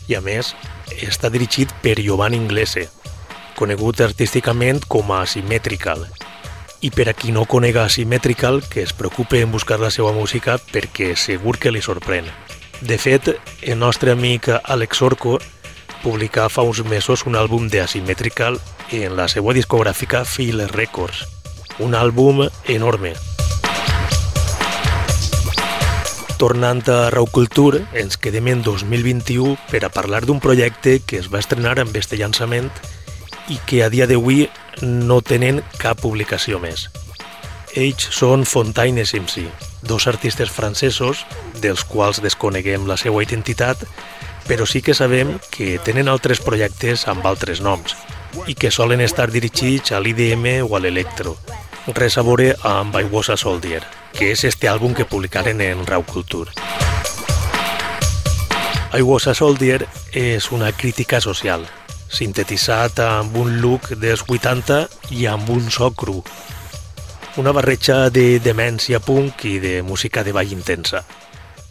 i, 0.09 0.15
a 0.17 0.23
més, 0.25 0.55
està 1.05 1.29
dirigit 1.29 1.75
per 1.83 1.99
Giovanni 1.99 2.39
Inglese, 2.41 2.87
conegut 3.59 4.01
artísticament 4.01 4.81
com 4.89 5.11
a 5.13 5.27
Symmetrical. 5.29 6.07
I 6.81 6.89
per 6.89 7.05
a 7.11 7.13
qui 7.13 7.35
no 7.37 7.45
conega 7.45 7.85
Symmetrical, 7.93 8.63
que 8.65 8.81
es 8.81 8.95
preocupe 8.97 9.43
en 9.43 9.53
buscar 9.53 9.77
la 9.83 9.91
seva 9.93 10.15
música 10.17 10.55
perquè 10.73 11.11
segur 11.21 11.59
que 11.61 11.75
li 11.75 11.85
sorprèn. 11.85 12.31
De 12.81 12.97
fet, 12.97 13.29
el 13.61 13.77
nostre 13.77 14.17
amic 14.17 14.49
Alex 14.57 15.03
Orco 15.05 15.35
publicà 16.01 16.47
fa 16.49 16.65
uns 16.65 16.81
mesos 16.89 17.27
un 17.29 17.37
àlbum 17.37 17.69
de 17.69 17.85
Asymmetrical 17.85 18.57
en 18.89 19.21
la 19.21 19.29
seva 19.29 19.53
discogràfica 19.53 20.25
Feel 20.25 20.65
Records. 20.73 21.27
Un 21.85 21.93
àlbum 21.93 22.47
enorme, 22.73 23.13
tornant 26.43 26.89
a 26.89 27.09
Rau 27.15 27.29
Culture, 27.31 27.85
ens 27.95 28.17
quedem 28.19 28.49
en 28.51 28.65
2021 28.67 29.53
per 29.71 29.85
a 29.87 29.91
parlar 29.95 30.25
d'un 30.27 30.41
projecte 30.43 30.97
que 31.07 31.21
es 31.21 31.29
va 31.31 31.39
estrenar 31.39 31.77
amb 31.79 31.95
este 31.95 32.19
llançament 32.19 32.67
i 33.47 33.61
que 33.63 33.85
a 33.87 33.91
dia 33.93 34.09
d'avui 34.11 34.49
no 34.83 35.21
tenen 35.23 35.61
cap 35.79 36.03
publicació 36.03 36.59
més. 36.59 36.89
Ells 37.79 38.09
són 38.19 38.43
Fontaine 38.43 39.07
MC, 39.07 39.47
dos 39.87 40.09
artistes 40.11 40.51
francesos 40.51 41.23
dels 41.63 41.87
quals 41.87 42.19
desconeguem 42.27 42.91
la 42.91 42.99
seva 42.99 43.23
identitat, 43.23 43.87
però 44.51 44.67
sí 44.67 44.83
que 44.83 44.99
sabem 44.99 45.37
que 45.55 45.79
tenen 45.79 46.11
altres 46.11 46.43
projectes 46.43 47.07
amb 47.07 47.23
altres 47.23 47.63
noms 47.63 47.95
i 48.51 48.59
que 48.59 48.75
solen 48.75 49.07
estar 49.07 49.31
dirigits 49.31 49.95
a 49.95 50.03
l'IDM 50.03 50.67
o 50.67 50.75
a 50.75 50.83
l'electro. 50.83 51.39
Res 51.95 52.19
a 52.19 52.27
veure 52.27 52.57
amb 52.67 52.99
I 52.99 53.07
Was 53.15 53.31
a 53.31 53.39
Soldier, 53.39 54.02
que 54.13 54.31
és 54.33 54.45
este 54.45 54.69
àlbum 54.69 54.95
que 54.95 55.09
publicaren 55.09 55.61
en 55.65 55.87
Raw 55.87 56.05
Culture. 56.07 56.53
I 58.93 59.01
Was 59.01 59.27
a 59.27 59.35
Soldier 59.35 59.87
és 60.13 60.51
una 60.53 60.71
crítica 60.77 61.21
social, 61.25 61.65
sintetitzat 62.13 63.01
amb 63.01 63.37
un 63.41 63.61
look 63.65 63.95
dels 63.97 64.25
80 64.29 64.83
i 65.17 65.27
amb 65.27 65.49
un 65.51 65.71
so 65.73 65.91
cru. 65.97 66.21
Una 67.41 67.57
barreja 67.57 68.11
de 68.13 68.39
demència 68.45 69.01
punk 69.01 69.47
i 69.49 69.59
de 69.59 69.81
música 69.83 70.23
de 70.23 70.37
ball 70.37 70.53
intensa. 70.53 71.07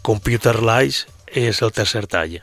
Computer 0.01 0.57
Lies 0.65 1.05
és 1.29 1.61
el 1.61 1.71
tercer 1.71 2.07
tall. 2.09 2.41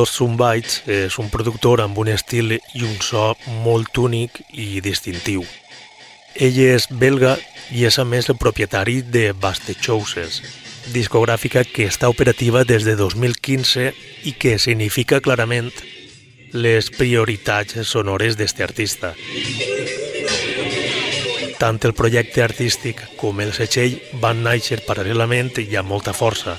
Los 0.00 0.16
Zumbites 0.16 0.80
és 0.88 1.18
un 1.20 1.28
productor 1.28 1.82
amb 1.84 1.98
un 2.00 2.08
estil 2.08 2.54
i 2.56 2.84
un 2.86 2.94
so 3.04 3.34
molt 3.66 3.98
únic 4.00 4.38
i 4.56 4.80
distintiu. 4.80 5.42
Ell 6.40 6.56
és 6.64 6.86
belga 6.88 7.34
i 7.76 7.84
és 7.84 7.98
a 8.00 8.06
més 8.08 8.30
el 8.32 8.38
propietari 8.40 9.02
de 9.02 9.34
Baste 9.36 9.74
Choices, 9.76 10.40
discogràfica 10.94 11.66
que 11.68 11.84
està 11.90 12.08
operativa 12.08 12.64
des 12.64 12.88
de 12.88 12.96
2015 12.96 13.90
i 14.24 14.32
que 14.40 14.56
significa 14.56 15.20
clarament 15.20 15.68
les 16.56 16.88
prioritats 16.96 17.76
sonores 17.84 18.40
d'este 18.40 18.64
artista. 18.64 19.12
Tant 21.60 21.84
el 21.84 21.92
projecte 21.92 22.40
artístic 22.40 23.04
com 23.20 23.44
el 23.44 23.52
setxell 23.52 24.00
van 24.24 24.40
néixer 24.48 24.80
paral·lelament 24.88 25.58
i 25.60 25.74
amb 25.76 25.92
molta 25.92 26.16
força, 26.16 26.56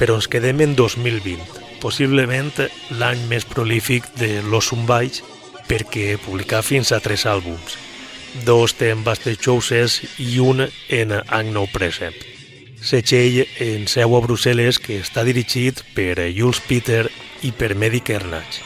però 0.00 0.16
ens 0.16 0.32
quedem 0.32 0.64
en 0.64 0.78
2020, 0.78 1.59
possiblement 1.80 2.52
l'any 3.00 3.26
més 3.30 3.46
prolífic 3.48 4.06
de 4.20 4.40
Los 4.46 4.70
Zumbites 4.70 5.24
perquè 5.70 6.16
publicà 6.20 6.62
fins 6.66 6.92
a 6.92 7.00
tres 7.00 7.26
àlbums, 7.26 7.76
dos 8.44 8.74
en 8.80 9.04
Bastet 9.06 9.40
Choices 9.40 10.00
i 10.18 10.38
un 10.38 10.66
en 10.88 11.12
Agno 11.26 11.66
Precept. 11.72 12.26
Setxell 12.80 13.44
en 13.60 13.86
seu 13.88 14.16
a 14.16 14.20
Brussel·les 14.24 14.78
que 14.80 15.00
està 15.02 15.24
dirigit 15.24 15.82
per 15.94 16.16
Jules 16.32 16.62
Peter 16.64 17.04
i 17.42 17.52
per 17.52 17.74
Medi 17.74 18.00
Kernach. 18.00 18.62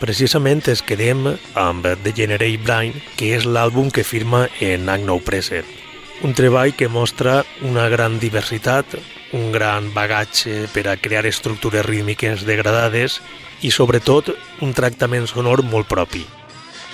Precisament 0.00 0.64
es 0.72 0.82
quedem 0.82 1.28
amb 1.54 1.86
The 2.02 2.14
Generate 2.16 2.64
Blind, 2.64 2.98
que 3.16 3.36
és 3.36 3.46
l'àlbum 3.46 3.92
que 3.92 4.02
firma 4.02 4.48
en 4.60 4.88
Agno 4.88 5.20
Preset. 5.22 5.81
Un 6.22 6.34
treball 6.38 6.70
que 6.78 6.86
mostra 6.86 7.40
una 7.66 7.88
gran 7.90 8.20
diversitat, 8.22 8.94
un 9.34 9.50
gran 9.50 9.88
bagatge 9.94 10.68
per 10.70 10.86
a 10.86 10.94
crear 10.96 11.26
estructures 11.26 11.82
rítmiques 11.82 12.46
degradades 12.46 13.18
i, 13.60 13.72
sobretot, 13.74 14.30
un 14.62 14.70
tractament 14.70 15.26
sonor 15.26 15.64
molt 15.66 15.90
propi. 15.90 16.22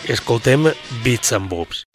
Escoltem 0.08 0.70
Beats 1.04 1.36
and 1.36 1.52
Bobs. 1.52 1.87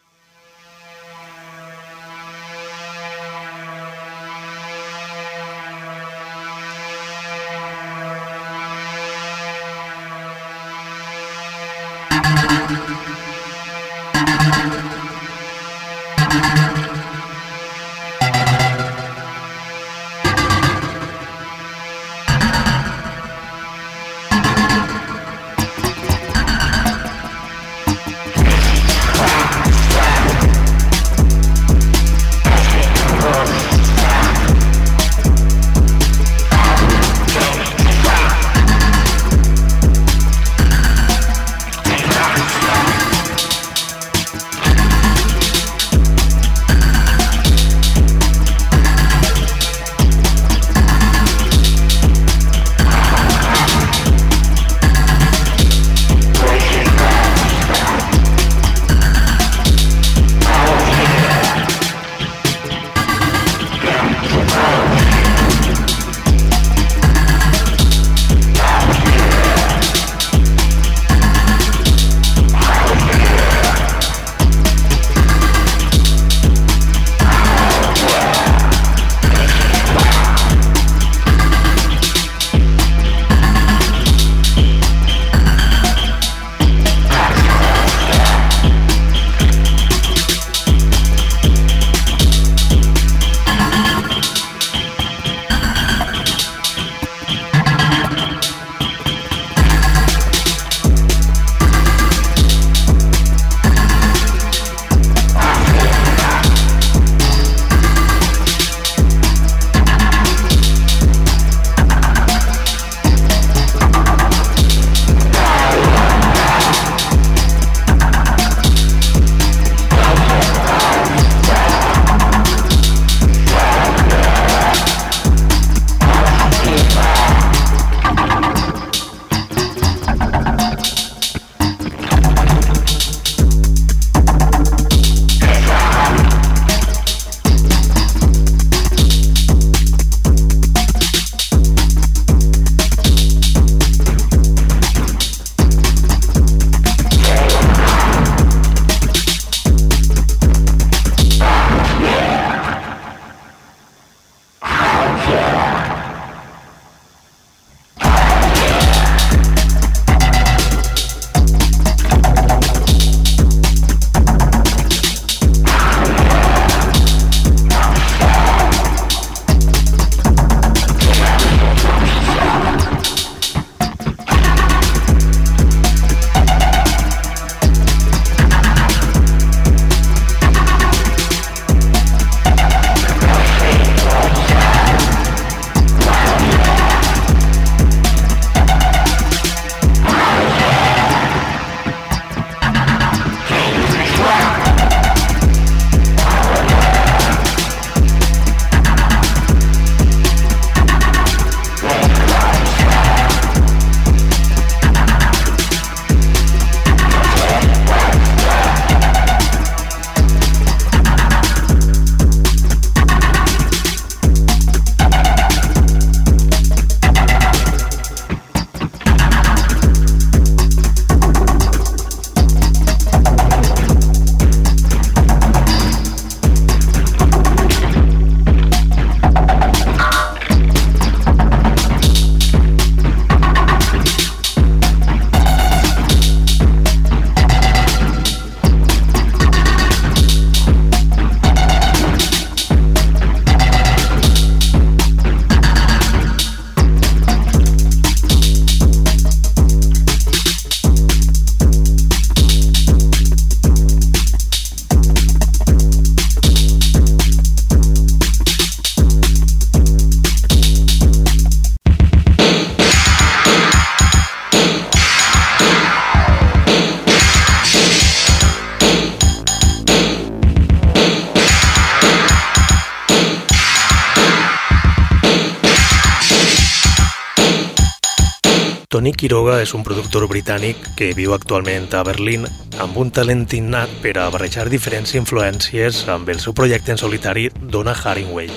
Quiroga 279.44 279.60
és 279.60 279.74
un 279.76 279.82
productor 279.84 280.24
britànic 280.24 280.86
que 280.96 281.10
viu 281.12 281.34
actualment 281.34 281.90
a 281.92 281.98
Berlín 282.00 282.46
amb 282.80 282.96
un 282.96 283.10
talent 283.12 283.42
innat 283.52 283.92
per 284.00 284.14
a 284.16 284.30
barrejar 284.32 284.70
diferents 284.72 285.12
influències 285.20 285.98
amb 286.08 286.30
el 286.32 286.40
seu 286.40 286.54
projecte 286.56 286.94
en 286.94 287.02
solitari 287.02 287.50
Donna 287.60 287.92
Haringway. 287.92 288.48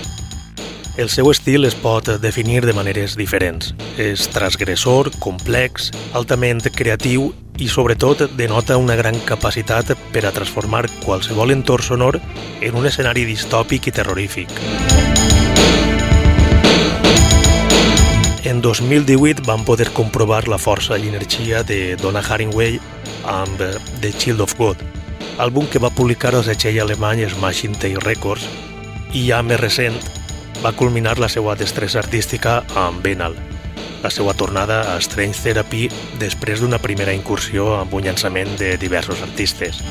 El 0.96 1.12
seu 1.12 1.28
estil 1.34 1.68
es 1.68 1.76
pot 1.76 2.08
definir 2.24 2.62
de 2.64 2.72
maneres 2.72 3.18
diferents. 3.20 3.74
És 4.00 4.30
transgressor, 4.32 5.12
complex, 5.20 5.92
altament 6.16 6.64
creatiu 6.72 7.34
i 7.60 7.68
sobretot 7.68 8.30
denota 8.40 8.80
una 8.80 8.96
gran 8.96 9.20
capacitat 9.28 9.92
per 10.16 10.24
a 10.24 10.32
transformar 10.32 10.86
qualsevol 11.04 11.52
entorn 11.52 11.84
sonor 11.84 12.22
en 12.62 12.80
un 12.80 12.88
escenari 12.88 13.28
distòpic 13.28 13.92
i 13.92 14.00
terrorífic. 14.00 14.87
En 18.48 18.62
2018 18.62 19.44
van 19.46 19.66
poder 19.66 19.92
comprovar 19.92 20.48
la 20.48 20.58
força 20.58 20.96
i 20.96 21.10
energia 21.10 21.66
de 21.68 21.98
Donna 22.00 22.22
Haringway 22.24 22.78
amb 23.28 23.60
The 24.00 24.14
Child 24.14 24.40
of 24.46 24.54
God, 24.56 24.80
àlbum 25.36 25.68
que 25.68 25.82
va 25.84 25.90
publicar 25.92 26.32
el 26.32 26.46
setxell 26.48 26.80
alemany 26.80 27.26
Smashing 27.28 27.76
Tail 27.76 28.00
Records 28.06 28.46
i 29.12 29.26
ja 29.26 29.42
més 29.44 29.60
recent 29.60 30.00
va 30.64 30.72
culminar 30.72 31.18
la 31.20 31.28
seva 31.28 31.58
destressa 31.60 32.00
artística 32.00 32.62
amb 32.86 33.04
Benal, 33.04 33.36
la 34.00 34.14
seva 34.16 34.32
tornada 34.32 34.80
a 34.94 34.96
Strange 35.04 35.44
Therapy 35.44 35.90
després 36.24 36.64
d'una 36.64 36.80
primera 36.80 37.12
incursió 37.12 37.74
amb 37.82 38.00
un 38.00 38.08
llançament 38.08 38.56
de 38.64 38.78
diversos 38.80 39.20
artistes. 39.28 39.84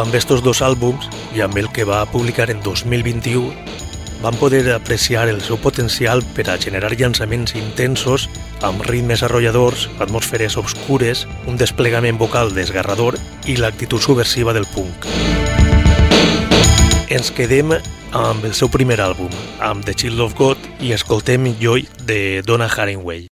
Amb 0.00 0.16
estos 0.16 0.40
dos 0.40 0.64
àlbums 0.64 1.12
i 1.36 1.44
amb 1.44 1.60
el 1.60 1.68
que 1.68 1.84
va 1.84 2.00
publicar 2.08 2.48
en 2.48 2.64
2021 2.64 3.81
van 4.22 4.36
poder 4.38 4.70
apreciar 4.72 5.28
el 5.28 5.40
seu 5.42 5.58
potencial 5.58 6.22
per 6.36 6.46
a 6.48 6.56
generar 6.56 6.94
llançaments 6.94 7.56
intensos 7.58 8.28
amb 8.62 8.84
ritmes 8.86 9.24
arrolladors, 9.26 9.88
atmosferes 9.98 10.56
obscures, 10.56 11.26
un 11.50 11.58
desplegament 11.58 12.20
vocal 12.22 12.54
desgarrador 12.54 13.18
i 13.50 13.58
l'actitud 13.58 14.00
subversiva 14.00 14.54
del 14.54 14.68
punk. 14.70 15.10
Ens 17.12 17.34
quedem 17.34 17.74
amb 17.74 18.46
el 18.46 18.54
seu 18.54 18.70
primer 18.72 19.00
àlbum, 19.02 19.34
amb 19.60 19.84
The 19.84 19.98
Child 19.98 20.24
of 20.30 20.38
God, 20.38 20.72
i 20.80 20.94
escoltem 20.96 21.50
Joy 21.60 21.88
de 22.06 22.40
Donna 22.46 22.70
Haringway. 22.70 23.31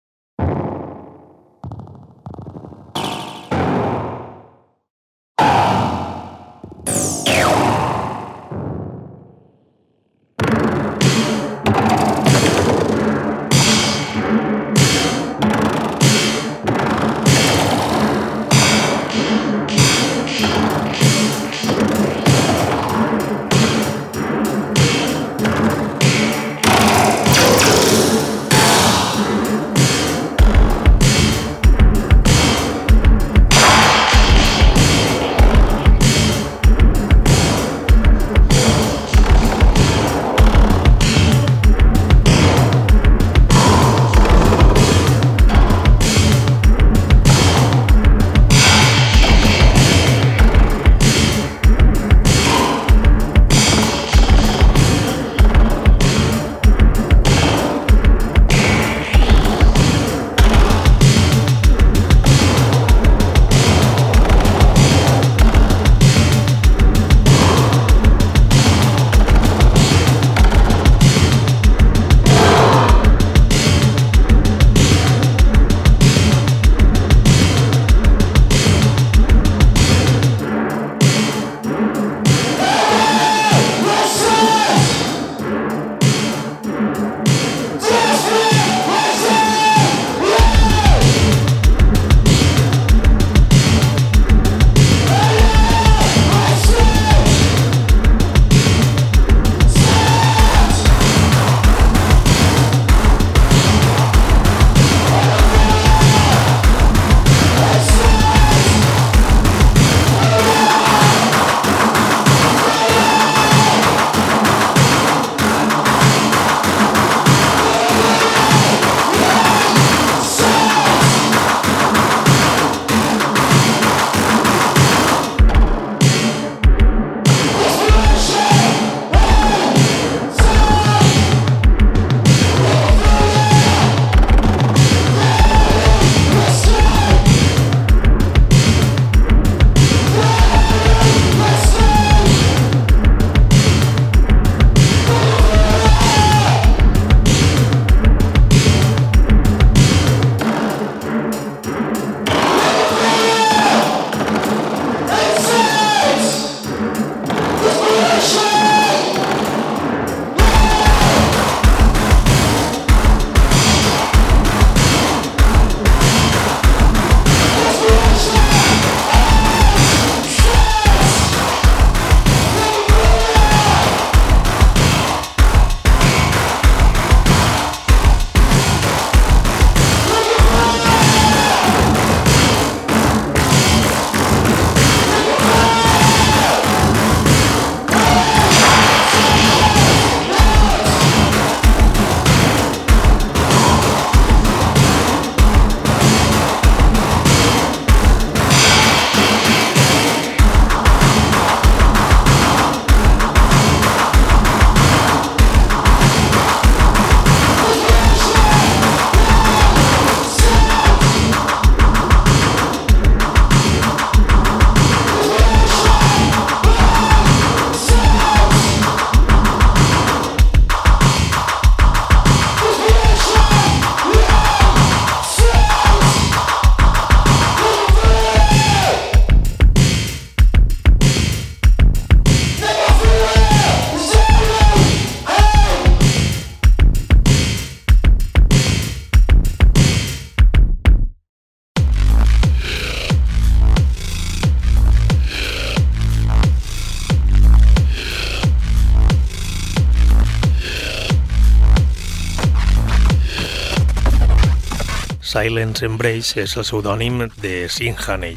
Silence 255.34 255.82
Embrace 255.82 256.44
és 256.44 256.52
el 256.60 256.62
pseudònim 256.62 257.24
de 257.42 257.54
Sinhaney, 257.66 258.36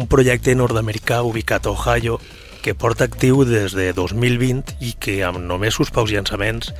un 0.00 0.06
projecte 0.08 0.54
nord-americà 0.56 1.18
ubicat 1.20 1.66
a 1.68 1.72
Ohio 1.74 2.16
que 2.64 2.72
porta 2.72 3.04
actiu 3.04 3.42
des 3.44 3.74
de 3.76 3.90
2020 3.92 4.78
i 4.80 4.94
que 4.96 5.18
amb 5.28 5.42
només 5.44 5.76
uns 5.84 5.92
paus 5.92 6.08
llançaments 6.08 6.72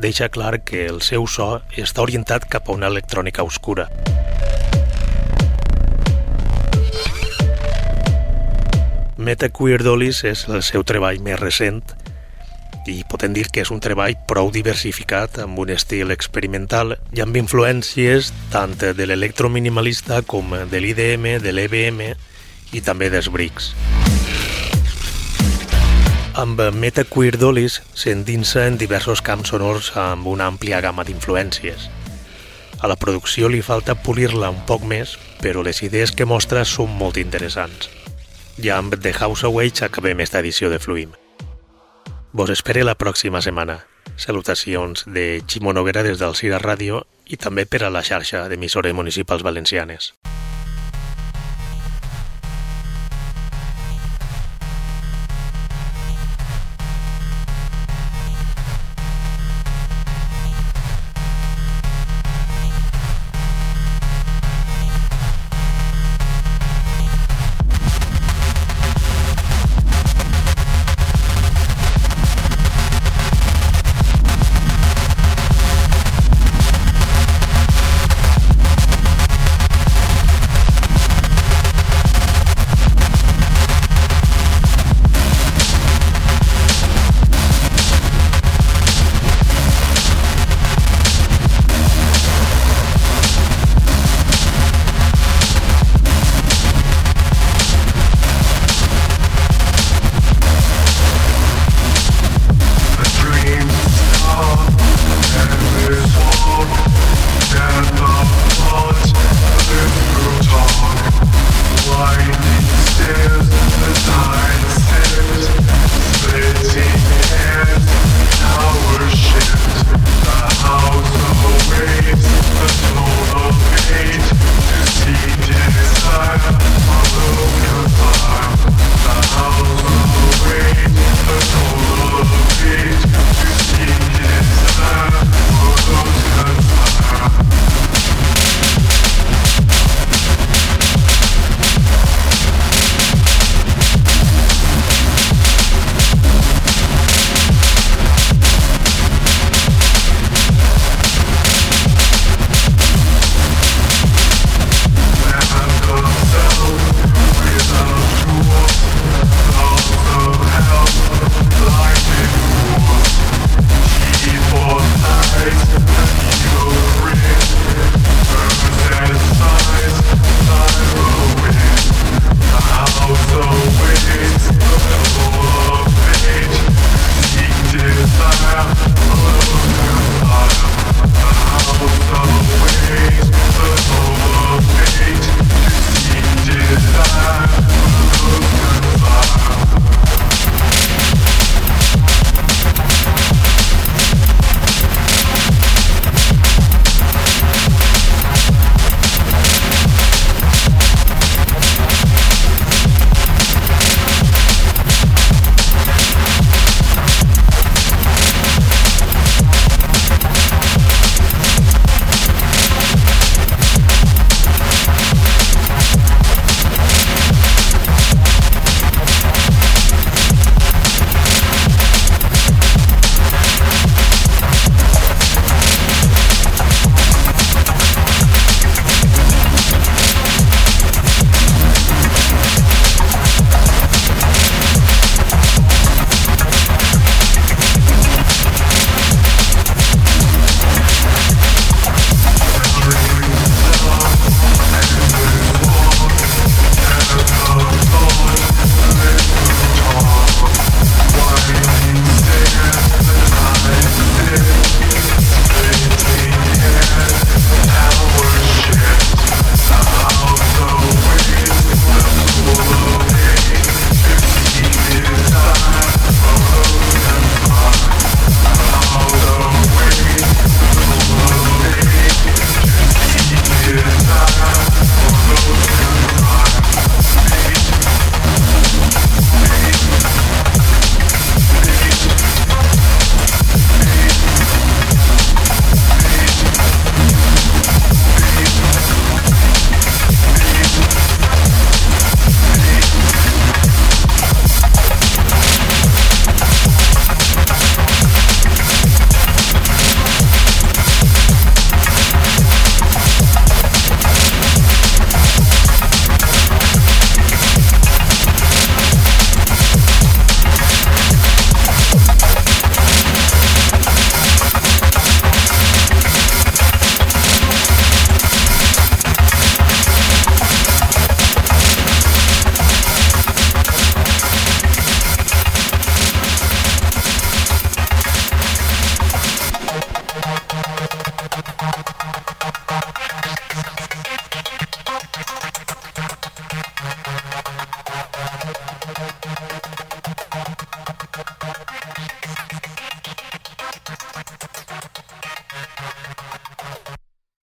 deixa 0.00 0.30
clar 0.32 0.62
que 0.64 0.86
el 0.88 1.02
seu 1.04 1.28
so 1.28 1.58
està 1.76 2.06
orientat 2.06 2.48
cap 2.48 2.70
a 2.70 2.78
una 2.78 2.88
electrònica 2.88 3.44
oscura. 3.44 3.90
Meta 9.20 9.52
Queer 9.52 9.82
Dollies 9.84 10.24
és 10.24 10.48
el 10.48 10.64
seu 10.64 10.88
treball 10.88 11.20
més 11.20 11.36
recent 11.44 11.84
i 12.88 13.02
podem 13.08 13.34
dir 13.34 13.48
que 13.52 13.62
és 13.64 13.70
un 13.74 13.80
treball 13.82 14.14
prou 14.30 14.50
diversificat 14.54 15.40
amb 15.42 15.58
un 15.58 15.72
estil 15.74 16.14
experimental 16.14 16.94
i 17.16 17.22
amb 17.24 17.36
influències 17.38 18.30
tant 18.52 18.76
de 18.78 19.06
l'electrominimalista 19.06 20.22
com 20.22 20.54
de 20.70 20.80
l'IDM, 20.82 21.36
de 21.42 21.52
l'EBM 21.52 22.02
i 22.76 22.82
també 22.82 23.10
dels 23.10 23.30
Bricks. 23.32 23.72
Amb 26.36 26.60
Meta 26.76 27.06
Queer 27.08 27.38
Dollies 27.40 27.80
s'endinsa 27.96 28.66
en 28.68 28.76
diversos 28.76 29.22
camps 29.24 29.54
sonors 29.54 29.94
amb 29.96 30.26
una 30.28 30.50
àmplia 30.50 30.82
gamma 30.84 31.06
d'influències. 31.08 31.88
A 32.84 32.90
la 32.92 32.98
producció 33.00 33.48
li 33.48 33.62
falta 33.64 33.96
polir-la 33.96 34.52
un 34.52 34.60
poc 34.68 34.84
més, 34.84 35.16
però 35.40 35.64
les 35.64 35.80
idees 35.82 36.12
que 36.12 36.28
mostra 36.28 36.66
són 36.68 36.92
molt 36.92 37.16
interessants. 37.16 37.88
Ja 38.60 38.76
amb 38.76 39.00
The 39.00 39.16
House 39.16 39.48
Awake 39.48 39.88
acabem 39.88 40.20
esta 40.20 40.44
edició 40.44 40.68
de 40.68 40.78
Fluim. 40.78 41.16
Vos 42.36 42.50
espere 42.52 42.82
la 42.84 42.98
pròxima 43.00 43.40
setmana. 43.40 43.78
Salutacions 44.20 45.06
de 45.08 45.40
Ximo 45.48 45.72
Noguera 45.72 46.02
des 46.04 46.20
del 46.20 46.36
Cira 46.36 46.60
Ràdio 46.60 47.06
i 47.32 47.40
també 47.40 47.64
per 47.64 47.86
a 47.86 47.92
la 47.94 48.04
xarxa 48.04 48.44
d'emissores 48.52 48.92
municipals 48.92 49.40
valencianes. 49.46 50.12